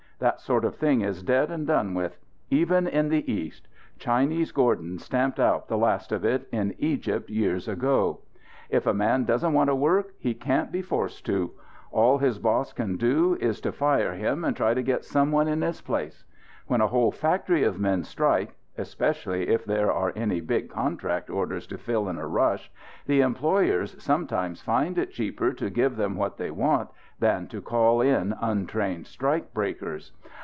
That 0.19 0.39
sort 0.39 0.65
of 0.65 0.75
thing 0.75 1.01
is 1.01 1.23
dead 1.23 1.49
and 1.49 1.65
done 1.65 1.95
with. 1.95 2.19
Even 2.51 2.85
in 2.85 3.09
the 3.09 3.27
East. 3.33 3.67
Chinese 3.97 4.51
Gordon 4.51 4.99
stamped 4.99 5.39
out 5.39 5.67
the 5.67 5.79
last 5.79 6.11
of 6.11 6.23
it, 6.23 6.47
in 6.51 6.75
Egypt, 6.77 7.31
years 7.31 7.67
ago. 7.67 8.19
If 8.69 8.85
a 8.85 8.93
man 8.93 9.23
doesn't 9.25 9.53
want 9.53 9.71
to 9.71 9.75
work, 9.75 10.11
he 10.19 10.35
can't 10.35 10.71
be 10.71 10.83
forced 10.83 11.25
to. 11.25 11.53
All 11.91 12.19
his 12.19 12.37
boss 12.37 12.71
can 12.71 12.97
do 12.97 13.35
is 13.41 13.59
to 13.61 13.71
fire 13.71 14.13
him 14.13 14.43
and 14.43 14.55
try 14.55 14.75
to 14.75 14.83
get 14.83 15.03
some 15.05 15.31
one 15.31 15.47
in 15.47 15.63
his 15.63 15.81
place. 15.81 16.23
When 16.67 16.81
a 16.81 16.87
whole 16.87 17.11
factory 17.11 17.63
of 17.63 17.79
men 17.79 18.03
strike 18.03 18.53
especially 18.77 19.49
if 19.49 19.65
there 19.65 19.91
are 19.91 20.13
any 20.15 20.39
big 20.39 20.69
contract 20.69 21.29
orders 21.29 21.67
to 21.67 21.77
fill 21.77 22.07
in 22.07 22.17
a 22.17 22.25
rush 22.25 22.71
the 23.05 23.19
employers 23.19 24.01
sometimes 24.01 24.61
find 24.61 24.97
it 24.97 25.11
cheaper 25.11 25.51
to 25.51 25.69
give 25.69 25.97
them 25.97 26.15
what 26.15 26.37
they 26.37 26.49
want 26.49 26.89
than 27.19 27.45
to 27.45 27.61
call 27.61 27.99
in 27.99 28.33
untrained 28.39 29.03
strikebreakers. 29.05 30.11